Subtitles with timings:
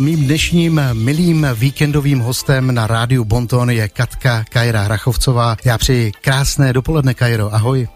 [0.00, 5.56] Mým dnešním milým víkendovým hostem na rádiu Bonton je Katka Kajra Hrachovcová.
[5.64, 7.54] Já přeji krásné dopoledne, Kajro.
[7.54, 7.88] Ahoj.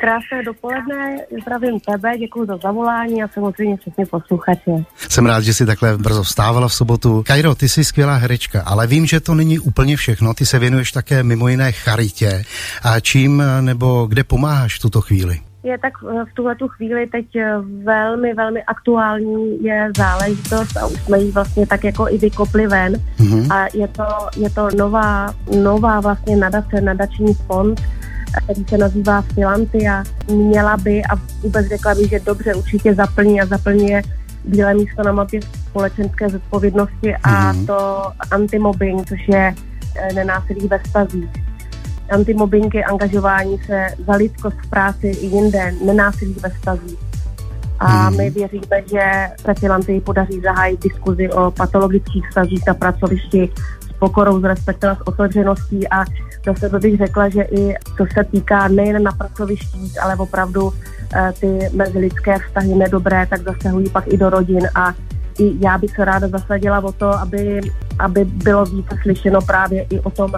[0.00, 4.70] Krásné dopoledne, zdravím tebe, děkuji za zavolání a samozřejmě všechny posluchače.
[5.08, 7.22] Jsem rád, že jsi takhle brzo vstávala v sobotu.
[7.26, 10.34] Kajro, ty jsi skvělá herečka, ale vím, že to není úplně všechno.
[10.34, 12.44] Ty se věnuješ také mimo jiné charitě.
[12.82, 15.45] A čím nebo kde pomáháš v tuto chvíli?
[15.66, 21.02] Je tak v tuhle tu chvíli teď eh, velmi, velmi aktuální je záležitost a už
[21.02, 23.52] jsme ji vlastně tak jako i vykopli ven mm-hmm.
[23.54, 27.80] a je to, je to nová, nová vlastně nadace, nadační fond,
[28.44, 30.04] který se nazývá Filantia.
[30.30, 34.02] Měla by a vůbec řekla bych, že dobře určitě zaplní a zaplní je
[34.44, 37.66] bílé místo na mapě společenské zodpovědnosti a mm-hmm.
[37.66, 39.54] to antimobbing, což je
[39.96, 41.45] eh, nenásilí ve stazích
[42.10, 46.98] antimobbingy, angažování se za lidskost v práci i jinde, nenásilí ve vztazích.
[47.78, 48.16] A hmm.
[48.16, 54.40] my věříme, že se Filantii podaří zahájit diskuzi o patologických vztazích na pracovišti s pokorou,
[54.40, 56.04] s respektem, s otevřeností a
[56.46, 60.72] zase bych řekla, že i to se týká nejen na pracovištích, ale opravdu
[61.14, 64.92] eh, ty mezilidské vztahy nedobré, tak zasahují pak i do rodin a
[65.38, 67.60] i já bych se ráda zasadila o to, aby,
[67.98, 70.32] aby bylo více slyšeno právě i o tom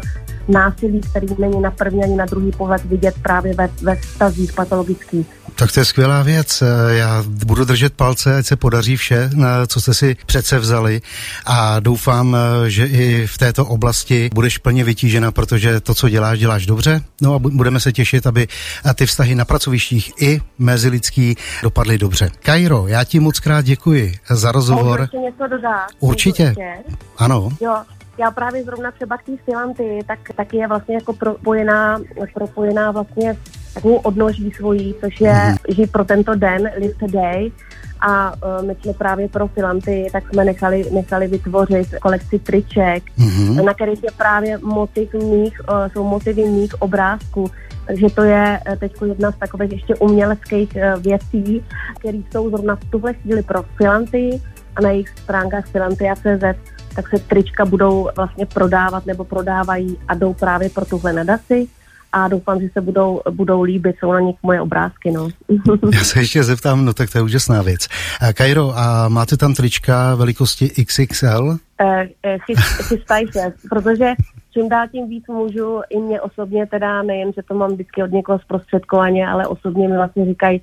[0.48, 5.26] násilí, který není na první ani na druhý pohled vidět právě ve, ve stazích patologických.
[5.54, 6.62] Tak to je skvělá věc.
[6.88, 9.30] Já budu držet palce, ať se podaří vše,
[9.66, 11.00] co jste si přece vzali
[11.46, 16.66] a doufám, že i v této oblasti budeš plně vytížena, protože to, co děláš, děláš
[16.66, 17.00] dobře.
[17.22, 18.48] No a budeme se těšit, aby
[18.94, 22.30] ty vztahy na pracovištích i mezilidský dopadly dobře.
[22.42, 25.08] Kajro, já ti moc krát děkuji za rozhovor.
[25.12, 25.86] Můžu něco dodat?
[26.00, 26.54] Určitě.
[27.18, 27.48] Ano.
[27.60, 27.76] Jo,
[28.18, 31.98] já právě zrovna třeba k té Filanty, tak, tak je vlastně jako propojená,
[32.34, 33.36] propojená vlastně
[33.74, 35.74] takovou odnoží svojí, což je, mm-hmm.
[35.74, 37.52] že pro tento den, Live Day,
[38.00, 43.64] a uh, my jsme právě pro Filanty, tak jsme nechali, nechali vytvořit kolekci triček, mm-hmm.
[43.64, 47.50] na kterých je právě motiv mých, uh, jsou motivy mých obrázků.
[47.86, 51.64] Takže to je uh, teď jedna z takových ještě uměleckých uh, věcí,
[51.98, 54.40] které jsou zrovna v tuhle chvíli pro Filanty
[54.76, 60.34] a na jejich stránkách filantia.cz tak se trička budou vlastně prodávat nebo prodávají a jdou
[60.34, 61.68] právě pro tuhle nadaci
[62.12, 65.28] a doufám, že se budou, budou líbit, jsou na nich moje obrázky, no.
[65.92, 67.86] Já se ještě zeptám, no tak to je úžasná věc.
[68.34, 71.58] Kajro, a máte tam trička velikosti XXL?
[71.80, 72.38] Eh, eh,
[72.82, 74.12] chystají se, protože
[74.54, 78.12] čím dál tím víc můžu, i mě osobně teda, nejen, že to mám vždycky od
[78.12, 80.62] někoho zprostředkovaně, ale osobně mi vlastně říkají,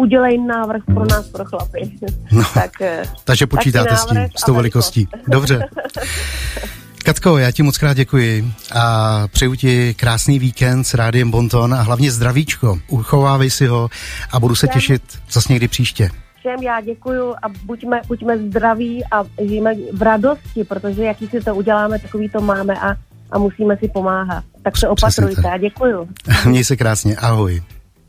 [0.00, 1.90] udělej návrh pro nás, pro chlapy.
[2.32, 5.08] No, tak, eh, takže počítáte s tím, s tou velikostí.
[5.28, 5.68] Dobře.
[7.04, 8.44] Katko, já ti moc krát děkuji
[8.74, 12.78] a přeju ti krásný víkend s Rádiem Bonton a hlavně zdravíčko.
[12.88, 13.88] Uchovávej si ho
[14.32, 16.10] a budu se Všem, těšit zase někdy příště.
[16.38, 21.54] Všem já děkuju a buďme, buďme zdraví a žijeme v radosti, protože jaký si to
[21.54, 22.96] uděláme, takový to máme a,
[23.30, 24.44] a musíme si pomáhat.
[24.62, 26.08] Tak se opatrujte a děkuju.
[26.46, 27.62] Měj se krásně, ahoj.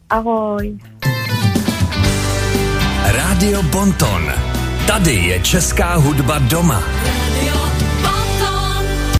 [0.09, 0.78] Ahoj.
[3.11, 4.33] Radio Bonton.
[4.88, 6.83] Tady je česká hudba doma.
[6.83, 7.60] Radio